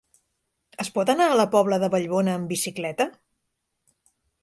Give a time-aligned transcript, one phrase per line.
[0.83, 3.11] Es pot anar a la Pobla de Vallbona amb bicicleta?